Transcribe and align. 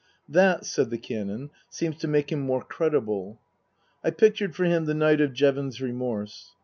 'That," 0.27 0.65
said 0.65 0.89
the 0.89 0.97
Canon," 0.97 1.51
seems 1.69 1.95
to 1.97 2.07
make 2.07 2.31
him 2.31 2.39
more 2.41 2.63
credible." 2.63 3.39
I 4.03 4.09
pictured 4.09 4.55
for 4.55 4.63
him 4.63 4.85
the 4.85 4.95
night 4.95 5.21
of 5.21 5.31
Jevons's 5.31 5.79
remorse. 5.79 6.53